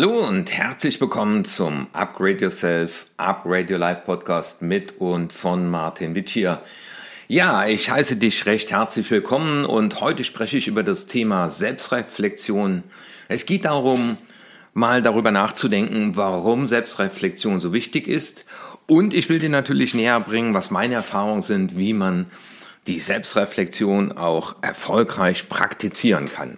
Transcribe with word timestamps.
Hallo 0.00 0.26
und 0.26 0.50
herzlich 0.50 0.98
willkommen 0.98 1.44
zum 1.44 1.88
Upgrade 1.92 2.38
Yourself, 2.38 3.04
Upgrade 3.18 3.70
Your 3.70 3.78
Life 3.78 4.00
Podcast 4.06 4.62
mit 4.62 4.98
und 4.98 5.30
von 5.30 5.68
Martin 5.68 6.14
Witschier. 6.14 6.62
Ja, 7.28 7.66
ich 7.66 7.90
heiße 7.90 8.16
dich 8.16 8.46
recht 8.46 8.70
herzlich 8.70 9.10
willkommen 9.10 9.66
und 9.66 10.00
heute 10.00 10.24
spreche 10.24 10.56
ich 10.56 10.68
über 10.68 10.82
das 10.82 11.06
Thema 11.06 11.50
Selbstreflexion. 11.50 12.82
Es 13.28 13.44
geht 13.44 13.66
darum, 13.66 14.16
mal 14.72 15.02
darüber 15.02 15.32
nachzudenken, 15.32 16.16
warum 16.16 16.66
Selbstreflexion 16.66 17.60
so 17.60 17.74
wichtig 17.74 18.08
ist 18.08 18.46
und 18.86 19.12
ich 19.12 19.28
will 19.28 19.38
dir 19.38 19.50
natürlich 19.50 19.92
näher 19.92 20.18
bringen, 20.20 20.54
was 20.54 20.70
meine 20.70 20.94
Erfahrungen 20.94 21.42
sind, 21.42 21.76
wie 21.76 21.92
man 21.92 22.30
die 22.86 23.00
Selbstreflexion 23.00 24.12
auch 24.12 24.56
erfolgreich 24.62 25.50
praktizieren 25.50 26.24
kann. 26.24 26.56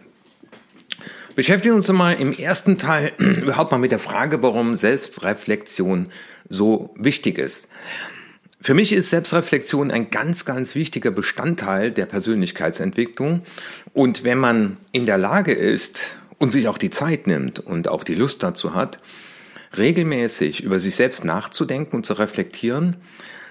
Beschäftigen 1.35 1.75
uns 1.75 1.89
mal 1.89 2.13
im 2.13 2.35
ersten 2.35 2.77
Teil 2.77 3.13
überhaupt 3.19 3.73
mal 3.73 3.79
mit 3.79 3.91
der 3.93 3.99
Frage, 3.99 4.43
warum 4.43 4.77
Selbstreflexion 4.77 6.09
so 6.49 6.95
wichtig 6.97 7.39
ist. 7.39 7.69
Für 8.61 8.75
mich 8.75 8.93
ist 8.93 9.11
Selbstreflexion 9.11 9.91
ein 9.91 10.11
ganz, 10.11 10.45
ganz 10.45 10.75
wichtiger 10.75 11.11
Bestandteil 11.11 11.91
der 11.91 12.07
Persönlichkeitsentwicklung. 12.07 13.43
Und 13.93 14.25
wenn 14.25 14.39
man 14.39 14.77
in 14.93 15.07
der 15.07 15.19
Lage 15.19 15.53
ist 15.53 16.17
und 16.39 16.53
sich 16.53 16.69
auch 16.69 16.79
die 16.79 16.91
Zeit 16.91 17.27
nimmt 17.27 17.59
und 17.59 17.89
auch 17.89 18.05
die 18.05 18.15
Lust 18.15 18.43
dazu 18.43 18.75
hat, 18.75 19.01
regelmäßig 19.77 20.63
über 20.63 20.81
sich 20.81 20.97
selbst 20.97 21.25
nachzudenken 21.25 21.97
und 21.97 22.07
zu 22.07 22.13
reflektieren, 22.13 22.97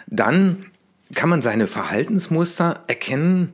dann 0.08 0.68
kann 1.16 1.30
man 1.30 1.42
seine 1.42 1.68
Verhaltensmuster 1.68 2.84
erkennen, 2.88 3.54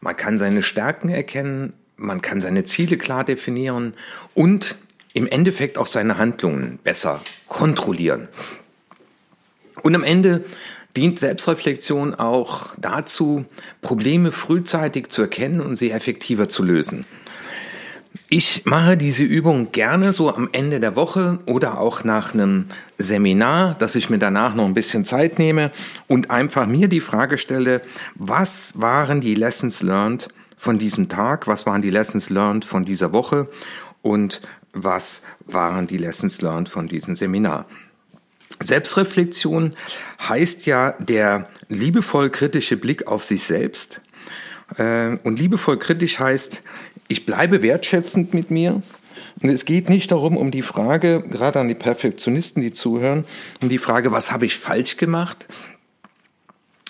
man 0.00 0.16
kann 0.16 0.38
seine 0.38 0.62
Stärken 0.62 1.08
erkennen, 1.08 1.74
man 1.96 2.22
kann 2.22 2.40
seine 2.40 2.64
Ziele 2.64 2.96
klar 2.96 3.24
definieren 3.24 3.94
und 4.34 4.76
im 5.14 5.26
Endeffekt 5.26 5.78
auch 5.78 5.86
seine 5.86 6.18
Handlungen 6.18 6.78
besser 6.84 7.22
kontrollieren. 7.48 8.28
Und 9.82 9.94
am 9.94 10.04
Ende 10.04 10.44
dient 10.96 11.18
Selbstreflexion 11.18 12.14
auch 12.14 12.74
dazu, 12.78 13.44
Probleme 13.82 14.32
frühzeitig 14.32 15.08
zu 15.08 15.22
erkennen 15.22 15.60
und 15.60 15.76
sie 15.76 15.90
effektiver 15.90 16.48
zu 16.48 16.62
lösen. 16.62 17.04
Ich 18.28 18.64
mache 18.64 18.96
diese 18.96 19.22
Übung 19.22 19.72
gerne 19.72 20.12
so 20.12 20.34
am 20.34 20.48
Ende 20.52 20.80
der 20.80 20.96
Woche 20.96 21.38
oder 21.46 21.78
auch 21.78 22.02
nach 22.02 22.34
einem 22.34 22.66
Seminar, 22.98 23.76
dass 23.78 23.94
ich 23.94 24.10
mir 24.10 24.18
danach 24.18 24.54
noch 24.54 24.64
ein 24.64 24.74
bisschen 24.74 25.04
Zeit 25.04 25.38
nehme 25.38 25.70
und 26.08 26.30
einfach 26.30 26.66
mir 26.66 26.88
die 26.88 27.02
Frage 27.02 27.38
stelle, 27.38 27.82
was 28.14 28.80
waren 28.80 29.20
die 29.20 29.34
Lessons 29.34 29.82
learned 29.82 30.28
von 30.66 30.80
diesem 30.80 31.08
Tag, 31.08 31.46
was 31.46 31.64
waren 31.64 31.80
die 31.80 31.90
Lessons 31.90 32.28
learned 32.28 32.64
von 32.64 32.84
dieser 32.84 33.12
Woche 33.12 33.48
und 34.02 34.40
was 34.72 35.22
waren 35.44 35.86
die 35.86 35.96
Lessons 35.96 36.42
learned 36.42 36.68
von 36.68 36.88
diesem 36.88 37.14
Seminar. 37.14 37.66
Selbstreflexion 38.58 39.74
heißt 40.28 40.66
ja 40.66 40.96
der 40.98 41.48
liebevoll 41.68 42.30
kritische 42.30 42.76
Blick 42.76 43.06
auf 43.06 43.22
sich 43.22 43.44
selbst. 43.44 44.00
Äh, 44.76 45.18
und 45.22 45.38
liebevoll 45.38 45.78
kritisch 45.78 46.18
heißt, 46.18 46.62
ich 47.06 47.26
bleibe 47.26 47.62
wertschätzend 47.62 48.34
mit 48.34 48.50
mir. 48.50 48.82
Und 49.40 49.50
es 49.50 49.66
geht 49.66 49.88
nicht 49.88 50.10
darum, 50.10 50.36
um 50.36 50.50
die 50.50 50.62
Frage, 50.62 51.22
gerade 51.22 51.60
an 51.60 51.68
die 51.68 51.76
Perfektionisten, 51.76 52.60
die 52.60 52.72
zuhören, 52.72 53.24
um 53.62 53.68
die 53.68 53.78
Frage, 53.78 54.10
was 54.10 54.32
habe 54.32 54.46
ich 54.46 54.56
falsch 54.56 54.96
gemacht, 54.96 55.46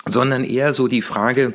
sondern 0.03 0.43
eher 0.43 0.73
so 0.73 0.87
die 0.87 1.03
Frage, 1.03 1.53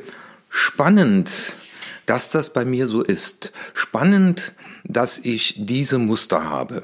spannend, 0.49 1.57
dass 2.05 2.31
das 2.31 2.51
bei 2.51 2.65
mir 2.65 2.87
so 2.87 3.01
ist. 3.01 3.53
Spannend, 3.73 4.53
dass 4.83 5.19
ich 5.19 5.55
diese 5.57 5.97
Muster 5.99 6.43
habe. 6.43 6.83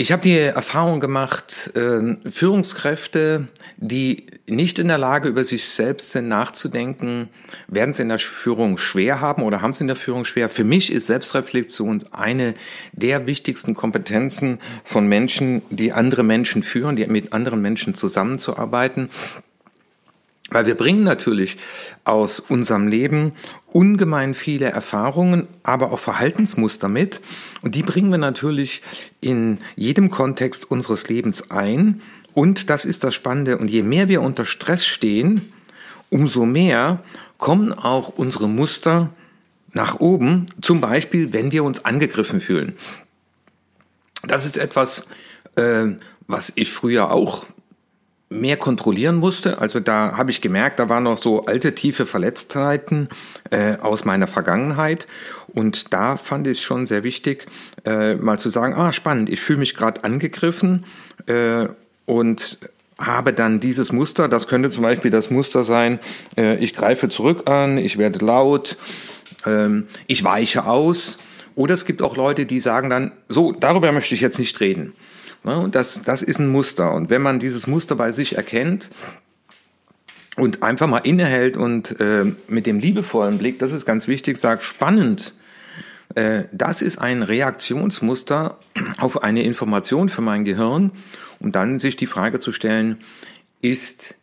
Ich 0.00 0.12
habe 0.12 0.22
die 0.22 0.38
Erfahrung 0.38 0.98
gemacht, 0.98 1.72
äh, 1.74 2.16
Führungskräfte, 2.30 3.48
die 3.76 4.24
nicht 4.46 4.78
in 4.78 4.88
der 4.88 4.96
Lage 4.96 5.28
über 5.28 5.44
sich 5.44 5.68
selbst 5.68 6.12
sind 6.12 6.26
nachzudenken, 6.26 7.28
werden 7.68 7.90
es 7.90 7.98
in 7.98 8.08
der 8.08 8.18
Führung 8.18 8.78
schwer 8.78 9.20
haben 9.20 9.42
oder 9.42 9.60
haben 9.60 9.72
es 9.72 9.80
in 9.82 9.88
der 9.88 9.96
Führung 9.96 10.24
schwer. 10.24 10.48
Für 10.48 10.64
mich 10.64 10.90
ist 10.90 11.08
Selbstreflexion 11.08 12.02
eine 12.12 12.54
der 12.92 13.26
wichtigsten 13.26 13.74
Kompetenzen 13.74 14.58
von 14.84 15.06
Menschen, 15.06 15.60
die 15.68 15.92
andere 15.92 16.22
Menschen 16.22 16.62
führen, 16.62 16.96
die 16.96 17.06
mit 17.06 17.34
anderen 17.34 17.60
Menschen 17.60 17.92
zusammenzuarbeiten. 17.92 19.10
Weil 20.50 20.66
wir 20.66 20.74
bringen 20.74 21.04
natürlich 21.04 21.58
aus 22.04 22.40
unserem 22.40 22.88
Leben 22.88 23.32
ungemein 23.68 24.34
viele 24.34 24.66
Erfahrungen, 24.66 25.46
aber 25.62 25.92
auch 25.92 25.98
Verhaltensmuster 25.98 26.88
mit. 26.88 27.20
Und 27.62 27.76
die 27.76 27.82
bringen 27.82 28.10
wir 28.10 28.18
natürlich 28.18 28.82
in 29.20 29.58
jedem 29.76 30.10
Kontext 30.10 30.68
unseres 30.70 31.08
Lebens 31.08 31.50
ein. 31.50 32.02
Und 32.34 32.68
das 32.68 32.84
ist 32.84 33.04
das 33.04 33.14
Spannende. 33.14 33.58
Und 33.58 33.70
je 33.70 33.82
mehr 33.82 34.08
wir 34.08 34.22
unter 34.22 34.44
Stress 34.44 34.84
stehen, 34.84 35.52
umso 36.10 36.44
mehr 36.44 37.02
kommen 37.38 37.72
auch 37.72 38.08
unsere 38.08 38.48
Muster 38.48 39.10
nach 39.72 40.00
oben. 40.00 40.46
Zum 40.60 40.80
Beispiel, 40.80 41.32
wenn 41.32 41.52
wir 41.52 41.62
uns 41.62 41.84
angegriffen 41.84 42.40
fühlen. 42.40 42.76
Das 44.24 44.44
ist 44.44 44.58
etwas, 44.58 45.06
äh, 45.56 45.86
was 46.26 46.52
ich 46.56 46.72
früher 46.72 47.10
auch 47.10 47.46
mehr 48.30 48.56
kontrollieren 48.56 49.16
musste. 49.16 49.58
Also 49.58 49.80
da 49.80 50.16
habe 50.16 50.30
ich 50.30 50.40
gemerkt, 50.40 50.78
da 50.78 50.88
waren 50.88 51.02
noch 51.02 51.18
so 51.18 51.46
alte, 51.46 51.74
tiefe 51.74 52.06
Verletztheiten 52.06 53.08
äh, 53.50 53.76
aus 53.78 54.04
meiner 54.04 54.28
Vergangenheit. 54.28 55.08
Und 55.48 55.92
da 55.92 56.16
fand 56.16 56.46
ich 56.46 56.58
es 56.58 56.62
schon 56.62 56.86
sehr 56.86 57.02
wichtig, 57.02 57.46
äh, 57.84 58.14
mal 58.14 58.38
zu 58.38 58.48
sagen, 58.48 58.74
ah, 58.74 58.92
spannend, 58.92 59.28
ich 59.28 59.40
fühle 59.40 59.58
mich 59.58 59.74
gerade 59.74 60.04
angegriffen 60.04 60.84
äh, 61.26 61.66
und 62.06 62.58
habe 62.98 63.32
dann 63.32 63.58
dieses 63.58 63.90
Muster, 63.90 64.28
das 64.28 64.46
könnte 64.46 64.70
zum 64.70 64.84
Beispiel 64.84 65.10
das 65.10 65.30
Muster 65.30 65.64
sein, 65.64 65.98
äh, 66.36 66.56
ich 66.58 66.72
greife 66.74 67.08
zurück 67.08 67.48
an, 67.50 67.78
ich 67.78 67.98
werde 67.98 68.24
laut, 68.24 68.76
äh, 69.44 69.68
ich 70.06 70.22
weiche 70.22 70.66
aus. 70.66 71.18
Oder 71.56 71.74
es 71.74 71.84
gibt 71.84 72.00
auch 72.00 72.16
Leute, 72.16 72.46
die 72.46 72.60
sagen 72.60 72.90
dann, 72.90 73.10
so, 73.28 73.50
darüber 73.50 73.90
möchte 73.90 74.14
ich 74.14 74.20
jetzt 74.20 74.38
nicht 74.38 74.60
reden. 74.60 74.94
Ne, 75.42 75.58
und 75.58 75.74
das, 75.74 76.02
das 76.02 76.22
ist 76.22 76.38
ein 76.38 76.48
Muster. 76.48 76.92
Und 76.92 77.10
wenn 77.10 77.22
man 77.22 77.38
dieses 77.38 77.66
Muster 77.66 77.96
bei 77.96 78.12
sich 78.12 78.36
erkennt 78.36 78.90
und 80.36 80.62
einfach 80.62 80.86
mal 80.86 80.98
innehält 80.98 81.56
und 81.56 81.98
äh, 82.00 82.32
mit 82.46 82.66
dem 82.66 82.78
liebevollen 82.78 83.38
Blick, 83.38 83.58
das 83.58 83.72
ist 83.72 83.86
ganz 83.86 84.06
wichtig, 84.06 84.36
sagt, 84.36 84.62
spannend, 84.62 85.34
äh, 86.14 86.44
das 86.52 86.82
ist 86.82 86.98
ein 86.98 87.22
Reaktionsmuster 87.22 88.58
auf 88.98 89.22
eine 89.22 89.42
Information 89.42 90.08
für 90.08 90.22
mein 90.22 90.44
Gehirn. 90.44 90.92
Und 91.38 91.56
dann 91.56 91.78
sich 91.78 91.96
die 91.96 92.06
Frage 92.06 92.38
zu 92.38 92.52
stellen, 92.52 92.98
ist 93.62 94.14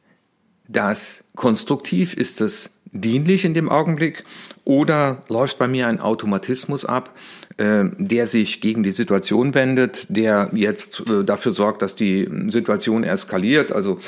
das 0.68 1.24
konstruktiv, 1.36 2.14
ist 2.14 2.42
das 2.42 2.77
dienlich 2.92 3.46
in 3.46 3.54
dem 3.54 3.70
Augenblick 3.70 4.24
oder 4.64 5.24
läuft 5.30 5.58
bei 5.58 5.68
mir 5.68 5.88
ein 5.88 6.00
Automatismus 6.00 6.86
ab, 6.86 7.14
äh, 7.58 7.86
der 7.98 8.28
sich 8.28 8.62
gegen 8.62 8.84
die 8.84 8.92
Situation 8.92 9.54
wendet, 9.54 10.08
der 10.10 10.50
jetzt 10.54 11.04
äh, 11.10 11.24
dafür 11.24 11.52
sorgt, 11.52 11.82
dass 11.82 11.96
die 11.96 12.30
Situation 12.50 13.04
eskaliert. 13.04 13.72
Also 13.72 14.00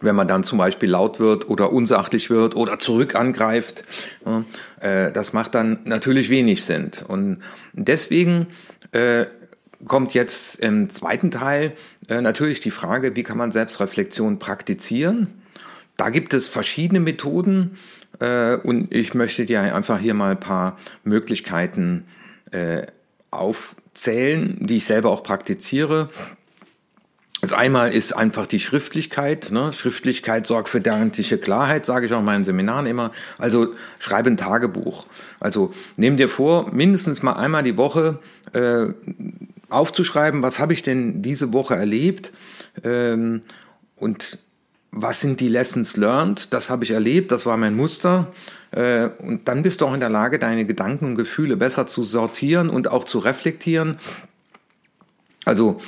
wenn 0.00 0.14
man 0.14 0.28
dann 0.28 0.44
zum 0.44 0.58
Beispiel 0.58 0.90
laut 0.90 1.18
wird 1.20 1.48
oder 1.48 1.72
unsachlich 1.72 2.28
wird 2.28 2.54
oder 2.54 2.78
zurück 2.78 3.14
angreift, 3.14 3.84
äh, 4.80 5.10
das 5.12 5.32
macht 5.32 5.54
dann 5.54 5.78
natürlich 5.84 6.28
wenig 6.28 6.64
Sinn. 6.64 6.90
Und 7.08 7.38
deswegen 7.72 8.48
äh, 8.92 9.26
kommt 9.86 10.14
jetzt 10.14 10.56
im 10.56 10.90
zweiten 10.90 11.30
Teil 11.30 11.72
äh, 12.08 12.20
natürlich 12.20 12.60
die 12.60 12.70
Frage, 12.70 13.16
wie 13.16 13.22
kann 13.22 13.38
man 13.38 13.52
Selbstreflexion 13.52 14.38
praktizieren? 14.38 15.42
Da 15.96 16.10
gibt 16.10 16.34
es 16.34 16.48
verschiedene 16.48 17.00
Methoden 17.00 17.76
äh, 18.20 18.56
und 18.56 18.92
ich 18.92 19.14
möchte 19.14 19.46
dir 19.46 19.74
einfach 19.74 19.98
hier 19.98 20.14
mal 20.14 20.32
ein 20.32 20.40
paar 20.40 20.76
Möglichkeiten 21.04 22.06
äh, 22.50 22.86
aufzählen, 23.30 24.58
die 24.60 24.76
ich 24.76 24.84
selber 24.84 25.10
auch 25.10 25.22
praktiziere. 25.22 26.10
Das 27.42 27.52
einmal 27.52 27.92
ist 27.92 28.12
einfach 28.12 28.46
die 28.46 28.58
Schriftlichkeit. 28.58 29.50
Ne? 29.50 29.72
Schriftlichkeit 29.72 30.46
sorgt 30.46 30.68
für 30.68 30.78
gedankliche 30.78 31.38
Klarheit, 31.38 31.84
sage 31.84 32.06
ich 32.06 32.12
auch 32.12 32.20
in 32.20 32.24
meinen 32.24 32.44
Seminaren 32.44 32.86
immer. 32.86 33.12
Also 33.38 33.74
schreibe 33.98 34.30
ein 34.30 34.36
Tagebuch. 34.36 35.06
Also 35.38 35.72
nimm 35.96 36.16
dir 36.16 36.28
vor, 36.28 36.72
mindestens 36.72 37.22
mal 37.22 37.34
einmal 37.34 37.62
die 37.62 37.76
Woche 37.76 38.20
äh, 38.52 38.86
aufzuschreiben, 39.68 40.42
was 40.42 40.58
habe 40.58 40.72
ich 40.72 40.82
denn 40.82 41.22
diese 41.22 41.52
Woche 41.52 41.74
erlebt 41.74 42.32
ähm, 42.82 43.42
und 43.96 44.38
was 44.96 45.20
sind 45.20 45.40
die 45.40 45.48
Lessons 45.48 45.96
learned? 45.96 46.52
Das 46.52 46.70
habe 46.70 46.82
ich 46.82 46.90
erlebt, 46.90 47.30
das 47.30 47.44
war 47.44 47.58
mein 47.58 47.76
Muster. 47.76 48.28
Äh, 48.70 49.10
und 49.18 49.46
dann 49.46 49.62
bist 49.62 49.80
du 49.80 49.86
auch 49.86 49.94
in 49.94 50.00
der 50.00 50.08
Lage, 50.08 50.38
deine 50.38 50.64
Gedanken 50.64 51.04
und 51.04 51.16
Gefühle 51.16 51.56
besser 51.56 51.86
zu 51.86 52.02
sortieren 52.02 52.70
und 52.70 52.88
auch 52.88 53.04
zu 53.04 53.18
reflektieren. 53.18 53.98
Also 55.44 55.78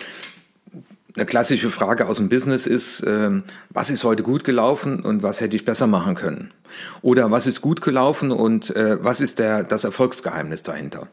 eine 1.17 1.25
klassische 1.25 1.71
Frage 1.71 2.07
aus 2.07 2.19
dem 2.19 2.29
Business 2.29 2.67
ist, 2.67 3.03
ähm, 3.07 3.45
was 3.71 3.89
ist 3.89 4.05
heute 4.05 4.23
gut 4.23 4.45
gelaufen 4.45 5.01
und 5.01 5.23
was 5.23 5.41
hätte 5.41 5.57
ich 5.57 5.65
besser 5.65 5.87
machen 5.87 6.15
können? 6.15 6.53
Oder 7.01 7.31
was 7.31 7.47
ist 7.47 7.63
gut 7.63 7.81
gelaufen 7.81 8.31
und 8.31 8.77
äh, 8.77 9.03
was 9.03 9.23
ist 9.23 9.39
der, 9.39 9.65
das 9.65 9.85
Erfolgsgeheimnis 9.85 10.63
dahinter? 10.63 11.09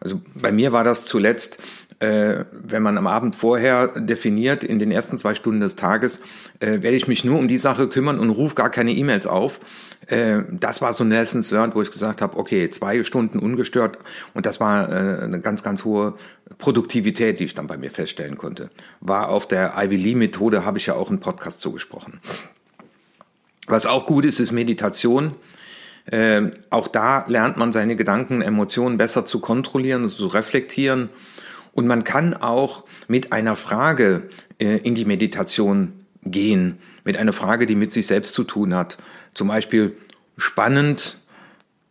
Also 0.00 0.20
bei 0.34 0.52
mir 0.52 0.70
war 0.72 0.84
das 0.84 1.06
zuletzt 1.06 1.58
äh, 2.00 2.44
wenn 2.52 2.82
man 2.82 2.96
am 2.96 3.06
Abend 3.06 3.34
vorher 3.34 3.88
definiert, 3.88 4.62
in 4.62 4.78
den 4.78 4.92
ersten 4.92 5.18
zwei 5.18 5.34
Stunden 5.34 5.60
des 5.60 5.74
Tages, 5.74 6.20
äh, 6.60 6.82
werde 6.82 6.96
ich 6.96 7.08
mich 7.08 7.24
nur 7.24 7.38
um 7.38 7.48
die 7.48 7.58
Sache 7.58 7.88
kümmern 7.88 8.20
und 8.20 8.30
rufe 8.30 8.54
gar 8.54 8.70
keine 8.70 8.92
E-Mails 8.92 9.26
auf. 9.26 9.58
Äh, 10.06 10.42
das 10.52 10.80
war 10.80 10.92
so 10.92 11.02
ein 11.02 11.10
Lessons 11.10 11.50
learned, 11.50 11.74
wo 11.74 11.82
ich 11.82 11.90
gesagt 11.90 12.22
habe, 12.22 12.36
okay, 12.36 12.70
zwei 12.70 13.02
Stunden 13.02 13.40
ungestört 13.40 13.98
und 14.34 14.46
das 14.46 14.60
war 14.60 14.88
äh, 14.88 15.24
eine 15.24 15.40
ganz, 15.40 15.64
ganz 15.64 15.84
hohe 15.84 16.14
Produktivität, 16.58 17.40
die 17.40 17.44
ich 17.44 17.54
dann 17.54 17.66
bei 17.66 17.76
mir 17.76 17.90
feststellen 17.90 18.38
konnte. 18.38 18.70
War 19.00 19.28
auf 19.28 19.48
der 19.48 19.74
Ivy 19.76 19.96
Lee 19.96 20.14
Methode, 20.14 20.64
habe 20.64 20.78
ich 20.78 20.86
ja 20.86 20.94
auch 20.94 21.10
einen 21.10 21.20
Podcast 21.20 21.60
zugesprochen. 21.60 22.20
Was 23.66 23.86
auch 23.86 24.06
gut 24.06 24.24
ist, 24.24 24.38
ist 24.38 24.52
Meditation. 24.52 25.34
Äh, 26.06 26.52
auch 26.70 26.86
da 26.86 27.24
lernt 27.26 27.56
man 27.56 27.72
seine 27.72 27.96
Gedanken, 27.96 28.40
Emotionen 28.40 28.98
besser 28.98 29.26
zu 29.26 29.40
kontrollieren, 29.40 30.08
zu 30.08 30.28
reflektieren 30.28 31.10
und 31.78 31.86
man 31.86 32.02
kann 32.02 32.34
auch 32.34 32.82
mit 33.06 33.32
einer 33.32 33.54
Frage 33.54 34.24
äh, 34.58 34.78
in 34.78 34.96
die 34.96 35.04
Meditation 35.04 35.92
gehen, 36.24 36.78
mit 37.04 37.16
einer 37.16 37.32
Frage, 37.32 37.66
die 37.66 37.76
mit 37.76 37.92
sich 37.92 38.08
selbst 38.08 38.34
zu 38.34 38.42
tun 38.42 38.74
hat. 38.74 38.98
Zum 39.32 39.46
Beispiel 39.46 39.96
spannend, 40.36 41.18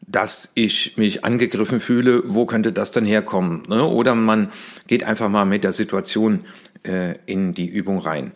dass 0.01 0.51
ich 0.55 0.97
mich 0.97 1.23
angegriffen 1.23 1.79
fühle, 1.79 2.21
wo 2.25 2.45
könnte 2.45 2.73
das 2.73 2.91
denn 2.91 3.05
herkommen? 3.05 3.63
Ne? 3.69 3.81
Oder 3.85 4.13
man 4.13 4.49
geht 4.87 5.05
einfach 5.05 5.29
mal 5.29 5.45
mit 5.45 5.63
der 5.63 5.71
Situation 5.71 6.41
äh, 6.83 7.15
in 7.25 7.53
die 7.53 7.67
Übung 7.67 7.99
rein. 7.99 8.33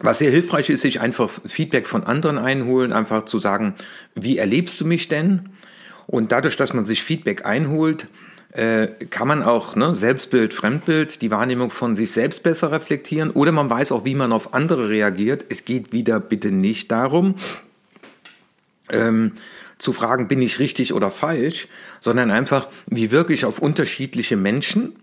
Was 0.00 0.18
sehr 0.18 0.32
hilfreich 0.32 0.68
ist, 0.68 0.80
sich 0.80 1.00
einfach 1.00 1.30
Feedback 1.30 1.86
von 1.86 2.02
anderen 2.02 2.38
einholen, 2.38 2.92
einfach 2.92 3.24
zu 3.24 3.38
sagen, 3.38 3.74
wie 4.16 4.38
erlebst 4.38 4.80
du 4.80 4.84
mich 4.84 5.06
denn? 5.06 5.50
Und 6.08 6.32
dadurch, 6.32 6.56
dass 6.56 6.74
man 6.74 6.86
sich 6.86 7.04
Feedback 7.04 7.46
einholt, 7.46 8.08
äh, 8.52 8.88
kann 9.10 9.28
man 9.28 9.42
auch 9.42 9.76
ne, 9.76 9.94
Selbstbild, 9.94 10.54
Fremdbild, 10.54 11.22
die 11.22 11.30
Wahrnehmung 11.30 11.70
von 11.70 11.94
sich 11.94 12.12
selbst 12.12 12.42
besser 12.42 12.70
reflektieren 12.70 13.30
oder 13.30 13.50
man 13.50 13.70
weiß 13.70 13.92
auch, 13.92 14.04
wie 14.04 14.14
man 14.14 14.32
auf 14.32 14.54
andere 14.54 14.88
reagiert. 14.88 15.46
Es 15.48 15.64
geht 15.64 15.92
wieder 15.92 16.20
bitte 16.20 16.50
nicht 16.50 16.90
darum, 16.90 17.36
ähm, 18.90 19.32
zu 19.78 19.92
fragen, 19.92 20.28
bin 20.28 20.40
ich 20.40 20.58
richtig 20.58 20.92
oder 20.92 21.10
falsch, 21.10 21.66
sondern 22.00 22.30
einfach, 22.30 22.68
wie 22.86 23.10
wirke 23.10 23.32
ich 23.32 23.44
auf 23.44 23.58
unterschiedliche 23.58 24.36
Menschen 24.36 24.96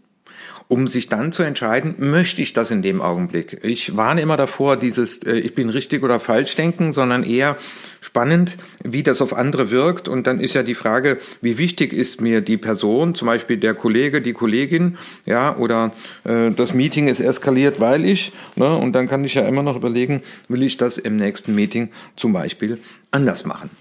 um 0.69 0.87
sich 0.87 1.09
dann 1.09 1.31
zu 1.31 1.41
entscheiden, 1.41 1.95
möchte 1.97 2.43
ich 2.43 2.53
das 2.53 2.69
in 2.69 2.83
dem 2.83 3.01
Augenblick. 3.01 3.59
Ich 3.63 3.97
warne 3.97 4.21
immer 4.21 4.37
davor, 4.37 4.77
dieses 4.77 5.17
äh, 5.23 5.33
ich 5.33 5.55
bin 5.55 5.69
richtig 5.69 6.03
oder 6.03 6.19
falsch 6.19 6.55
denken, 6.55 6.91
sondern 6.91 7.23
eher 7.23 7.57
spannend, 8.01 8.55
wie 8.83 9.01
das 9.01 9.19
auf 9.19 9.33
andere 9.33 9.71
wirkt. 9.71 10.07
Und 10.07 10.27
dann 10.27 10.39
ist 10.39 10.53
ja 10.53 10.61
die 10.61 10.75
Frage, 10.75 11.17
wie 11.41 11.57
wichtig 11.57 11.91
ist 11.91 12.21
mir 12.21 12.41
die 12.41 12.57
Person, 12.57 13.15
zum 13.15 13.25
Beispiel 13.25 13.57
der 13.57 13.73
Kollege, 13.73 14.21
die 14.21 14.33
Kollegin, 14.33 14.99
ja, 15.25 15.57
oder 15.57 15.91
äh, 16.23 16.51
das 16.51 16.75
Meeting 16.75 17.07
ist 17.07 17.19
eskaliert, 17.19 17.79
weil 17.79 18.05
ich, 18.05 18.31
ne, 18.55 18.75
und 18.75 18.93
dann 18.93 19.07
kann 19.07 19.25
ich 19.25 19.33
ja 19.33 19.47
immer 19.47 19.63
noch 19.63 19.75
überlegen, 19.75 20.21
will 20.49 20.61
ich 20.61 20.77
das 20.77 20.99
im 20.99 21.15
nächsten 21.15 21.55
Meeting 21.55 21.89
zum 22.15 22.31
Beispiel 22.31 22.77
anders 23.09 23.43
machen. 23.43 23.71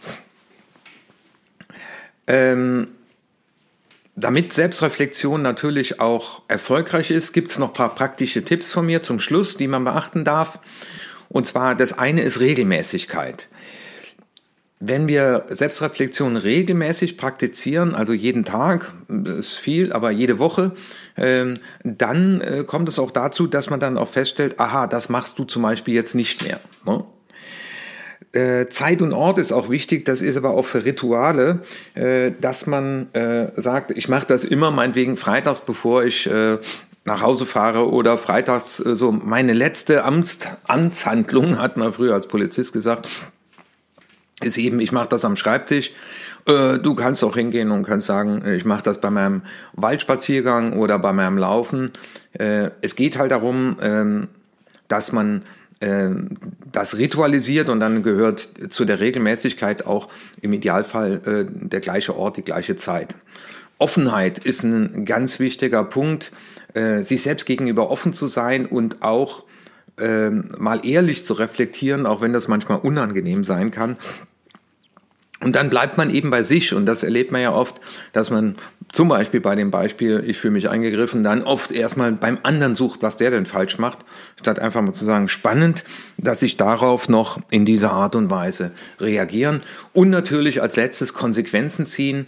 Ähm, 2.26 2.88
damit 4.18 4.52
Selbstreflexion 4.52 5.42
natürlich 5.42 6.00
auch 6.00 6.42
erfolgreich 6.48 7.10
ist, 7.10 7.32
gibt 7.32 7.50
es 7.50 7.58
noch 7.58 7.72
paar 7.72 7.94
praktische 7.94 8.44
Tipps 8.44 8.70
von 8.70 8.84
mir 8.86 9.00
zum 9.00 9.20
Schluss, 9.20 9.56
die 9.56 9.68
man 9.68 9.84
beachten 9.84 10.24
darf. 10.24 10.58
Und 11.28 11.46
zwar 11.46 11.74
das 11.74 11.98
eine 11.98 12.22
ist 12.22 12.40
Regelmäßigkeit. 12.40 13.48
Wenn 14.80 15.08
wir 15.08 15.46
Selbstreflexion 15.48 16.36
regelmäßig 16.36 17.16
praktizieren, 17.16 17.94
also 17.94 18.12
jeden 18.12 18.44
Tag, 18.44 18.92
ist 19.08 19.54
viel, 19.54 19.92
aber 19.92 20.10
jede 20.10 20.38
Woche, 20.38 20.72
ähm, 21.16 21.54
dann 21.82 22.40
äh, 22.40 22.64
kommt 22.64 22.88
es 22.88 23.00
auch 23.00 23.10
dazu, 23.10 23.48
dass 23.48 23.70
man 23.70 23.80
dann 23.80 23.98
auch 23.98 24.08
feststellt, 24.08 24.60
aha, 24.60 24.86
das 24.86 25.08
machst 25.08 25.38
du 25.38 25.44
zum 25.44 25.62
Beispiel 25.62 25.94
jetzt 25.94 26.14
nicht 26.14 26.44
mehr. 26.44 26.60
Äh, 28.32 28.68
Zeit 28.68 29.00
und 29.00 29.14
Ort 29.14 29.38
ist 29.38 29.52
auch 29.52 29.70
wichtig, 29.70 30.04
das 30.04 30.20
ist 30.20 30.36
aber 30.36 30.50
auch 30.50 30.64
für 30.64 30.84
Rituale, 30.84 31.60
äh, 31.94 32.30
dass 32.38 32.66
man 32.66 33.12
äh, 33.14 33.48
sagt, 33.56 33.90
ich 33.92 34.10
mache 34.10 34.26
das 34.26 34.44
immer 34.44 34.70
meinetwegen 34.70 35.16
freitags, 35.16 35.62
bevor 35.62 36.04
ich 36.04 36.28
nach 37.04 37.22
Hause 37.22 37.46
fahre 37.46 37.90
oder 37.90 38.18
freitags 38.18 38.76
so 38.76 39.12
meine 39.12 39.54
letzte 39.54 40.04
Amts 40.04 40.40
Amtshandlung, 40.66 41.58
hat 41.58 41.78
man 41.78 41.92
früher 41.92 42.12
als 42.12 42.28
Polizist 42.28 42.74
gesagt, 42.74 43.08
ist 44.42 44.58
eben, 44.58 44.78
ich 44.78 44.92
mache 44.92 45.08
das 45.08 45.24
am 45.24 45.36
Schreibtisch. 45.36 45.92
Du 46.46 46.94
kannst 46.94 47.24
auch 47.24 47.34
hingehen 47.34 47.70
und 47.70 47.84
kannst 47.84 48.06
sagen, 48.06 48.46
ich 48.46 48.64
mache 48.64 48.82
das 48.82 49.00
bei 49.00 49.10
meinem 49.10 49.42
Waldspaziergang 49.72 50.74
oder 50.74 50.98
bei 50.98 51.12
meinem 51.12 51.38
Laufen. 51.38 51.90
Es 52.32 52.94
geht 52.94 53.18
halt 53.18 53.32
darum, 53.32 53.76
ähm, 53.80 54.28
dass 54.88 55.12
man 55.12 55.44
das 55.80 56.98
ritualisiert 56.98 57.68
und 57.68 57.80
dann 57.80 58.02
gehört 58.02 58.48
zu 58.70 58.84
der 58.84 59.00
Regelmäßigkeit 59.00 59.86
auch 59.86 60.08
im 60.40 60.52
Idealfall 60.52 61.20
äh, 61.24 61.68
der 61.68 61.80
gleiche 61.80 62.16
Ort, 62.16 62.36
die 62.36 62.42
gleiche 62.42 62.76
Zeit. 62.76 63.14
Offenheit 63.78 64.38
ist 64.38 64.64
ein 64.64 65.04
ganz 65.04 65.38
wichtiger 65.38 65.84
Punkt, 65.84 66.32
äh, 66.74 67.02
sich 67.02 67.22
selbst 67.22 67.46
gegenüber 67.46 67.90
offen 67.90 68.12
zu 68.12 68.26
sein 68.26 68.66
und 68.66 69.02
auch 69.02 69.44
ähm, 69.98 70.48
mal 70.58 70.84
ehrlich 70.84 71.24
zu 71.24 71.34
reflektieren, 71.34 72.06
auch 72.06 72.20
wenn 72.20 72.32
das 72.32 72.48
manchmal 72.48 72.78
unangenehm 72.78 73.44
sein 73.44 73.70
kann. 73.70 73.96
Und 75.40 75.54
dann 75.54 75.70
bleibt 75.70 75.96
man 75.96 76.10
eben 76.10 76.30
bei 76.30 76.42
sich 76.42 76.74
und 76.74 76.86
das 76.86 77.04
erlebt 77.04 77.30
man 77.30 77.40
ja 77.40 77.52
oft, 77.52 77.80
dass 78.12 78.30
man 78.30 78.56
zum 78.90 79.08
Beispiel 79.08 79.40
bei 79.40 79.54
dem 79.54 79.70
Beispiel, 79.70 80.24
ich 80.26 80.38
fühle 80.38 80.52
mich 80.52 80.68
angegriffen, 80.68 81.22
dann 81.22 81.42
oft 81.42 81.70
erstmal 81.70 82.10
beim 82.12 82.38
anderen 82.42 82.74
sucht, 82.74 83.02
was 83.02 83.18
der 83.18 83.30
denn 83.30 83.46
falsch 83.46 83.78
macht, 83.78 83.98
statt 84.40 84.58
einfach 84.58 84.80
mal 84.80 84.94
zu 84.94 85.04
sagen, 85.04 85.28
spannend, 85.28 85.84
dass 86.16 86.42
ich 86.42 86.56
darauf 86.56 87.08
noch 87.08 87.40
in 87.50 87.64
dieser 87.64 87.92
Art 87.92 88.16
und 88.16 88.30
Weise 88.30 88.72
reagieren 88.98 89.62
und 89.92 90.10
natürlich 90.10 90.60
als 90.60 90.76
letztes 90.76 91.14
Konsequenzen 91.14 91.86
ziehen. 91.86 92.26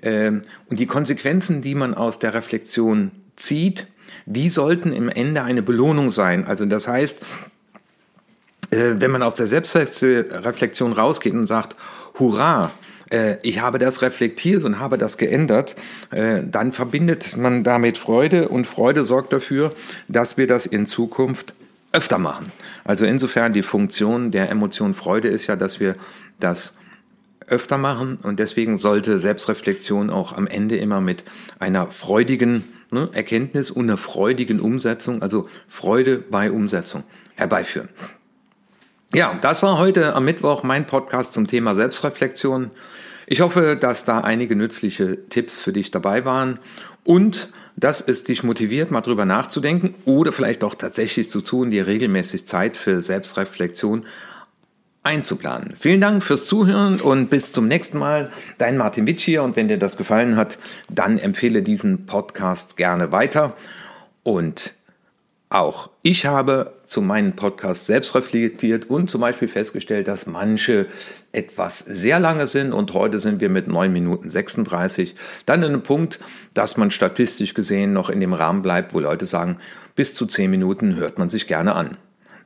Ähm, 0.00 0.42
und 0.68 0.78
die 0.78 0.86
Konsequenzen, 0.86 1.62
die 1.62 1.74
man 1.74 1.94
aus 1.94 2.18
der 2.18 2.34
Reflexion 2.34 3.10
zieht, 3.36 3.86
die 4.26 4.48
sollten 4.48 4.92
im 4.92 5.08
Ende 5.08 5.42
eine 5.42 5.62
Belohnung 5.62 6.10
sein. 6.10 6.46
Also 6.46 6.64
das 6.66 6.86
heißt, 6.86 7.22
wenn 8.72 9.10
man 9.10 9.22
aus 9.22 9.34
der 9.34 9.46
Selbstreflexion 9.46 10.92
rausgeht 10.94 11.34
und 11.34 11.46
sagt, 11.46 11.76
hurra, 12.18 12.72
äh, 13.10 13.36
ich 13.42 13.60
habe 13.60 13.78
das 13.78 14.02
reflektiert 14.02 14.64
und 14.64 14.78
habe 14.78 14.98
das 14.98 15.18
geändert, 15.18 15.76
äh, 16.10 16.42
dann 16.44 16.72
verbindet 16.72 17.36
man 17.36 17.62
damit 17.62 17.98
Freude 17.98 18.48
und 18.48 18.66
Freude 18.66 19.04
sorgt 19.04 19.32
dafür, 19.32 19.72
dass 20.08 20.38
wir 20.38 20.46
das 20.46 20.66
in 20.66 20.86
Zukunft 20.86 21.54
öfter 21.92 22.18
machen. 22.18 22.46
Also 22.84 23.04
insofern 23.04 23.52
die 23.52 23.62
Funktion 23.62 24.30
der 24.30 24.50
Emotion 24.50 24.94
Freude 24.94 25.28
ist 25.28 25.46
ja, 25.46 25.56
dass 25.56 25.78
wir 25.78 25.94
das 26.40 26.76
öfter 27.46 27.76
machen 27.76 28.18
und 28.22 28.38
deswegen 28.38 28.78
sollte 28.78 29.18
Selbstreflexion 29.18 30.08
auch 30.08 30.32
am 30.32 30.46
Ende 30.46 30.76
immer 30.76 31.02
mit 31.02 31.24
einer 31.58 31.90
freudigen 31.90 32.64
ne, 32.90 33.10
Erkenntnis 33.12 33.70
und 33.70 33.84
einer 33.84 33.98
freudigen 33.98 34.58
Umsetzung, 34.58 35.20
also 35.20 35.48
Freude 35.68 36.18
bei 36.18 36.50
Umsetzung 36.50 37.02
herbeiführen. 37.34 37.90
Ja, 39.14 39.38
das 39.42 39.62
war 39.62 39.76
heute 39.76 40.14
am 40.14 40.24
Mittwoch 40.24 40.62
mein 40.62 40.86
Podcast 40.86 41.34
zum 41.34 41.46
Thema 41.46 41.74
Selbstreflexion. 41.74 42.70
Ich 43.26 43.42
hoffe, 43.42 43.76
dass 43.78 44.06
da 44.06 44.20
einige 44.20 44.56
nützliche 44.56 45.28
Tipps 45.28 45.60
für 45.60 45.74
dich 45.74 45.90
dabei 45.90 46.24
waren 46.24 46.58
und 47.04 47.52
dass 47.76 48.00
es 48.00 48.24
dich 48.24 48.42
motiviert, 48.42 48.90
mal 48.90 49.02
drüber 49.02 49.26
nachzudenken 49.26 49.94
oder 50.06 50.32
vielleicht 50.32 50.64
auch 50.64 50.74
tatsächlich 50.74 51.28
zu 51.28 51.42
tun, 51.42 51.70
dir 51.70 51.86
regelmäßig 51.86 52.46
Zeit 52.46 52.78
für 52.78 53.02
Selbstreflexion 53.02 54.06
einzuplanen. 55.02 55.74
Vielen 55.76 56.00
Dank 56.00 56.24
fürs 56.24 56.46
Zuhören 56.46 56.98
und 56.98 57.28
bis 57.28 57.52
zum 57.52 57.68
nächsten 57.68 57.98
Mal. 57.98 58.32
Dein 58.56 58.78
Martin 58.78 59.06
Witsch 59.06 59.24
hier 59.24 59.42
und 59.42 59.56
wenn 59.56 59.68
dir 59.68 59.78
das 59.78 59.98
gefallen 59.98 60.36
hat, 60.36 60.56
dann 60.88 61.18
empfehle 61.18 61.62
diesen 61.62 62.06
Podcast 62.06 62.78
gerne 62.78 63.12
weiter 63.12 63.56
und 64.22 64.74
auch 65.54 65.90
ich 66.02 66.26
habe 66.26 66.72
zu 66.84 67.00
meinen 67.00 67.36
Podcasts 67.36 67.86
selbst 67.86 68.14
reflektiert 68.14 68.90
und 68.90 69.08
zum 69.08 69.20
Beispiel 69.20 69.48
festgestellt, 69.48 70.08
dass 70.08 70.26
manche 70.26 70.86
etwas 71.30 71.78
sehr 71.78 72.18
lange 72.18 72.46
sind 72.46 72.72
und 72.72 72.92
heute 72.94 73.20
sind 73.20 73.40
wir 73.40 73.48
mit 73.48 73.68
9 73.68 73.92
Minuten 73.92 74.28
36 74.28 75.14
dann 75.46 75.62
an 75.62 75.70
einem 75.70 75.82
Punkt, 75.82 76.18
dass 76.54 76.76
man 76.76 76.90
statistisch 76.90 77.54
gesehen 77.54 77.92
noch 77.92 78.10
in 78.10 78.20
dem 78.20 78.32
Rahmen 78.32 78.62
bleibt, 78.62 78.94
wo 78.94 79.00
Leute 79.00 79.26
sagen, 79.26 79.58
bis 79.94 80.14
zu 80.14 80.26
10 80.26 80.50
Minuten 80.50 80.96
hört 80.96 81.18
man 81.18 81.28
sich 81.28 81.46
gerne 81.46 81.74
an. 81.74 81.96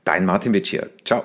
Dein 0.04 0.26
Martin 0.26 0.52
Witt 0.52 0.66
hier. 0.66 0.90
Ciao. 1.04 1.24